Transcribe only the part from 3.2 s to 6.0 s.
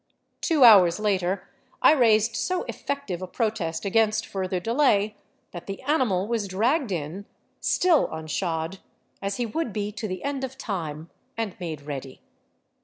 a pro test against further delay that the